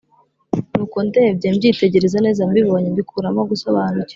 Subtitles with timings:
[0.73, 4.09] nuko ndebye mbyitegereza neza, mbibonye mbikuramo gusobanukirwa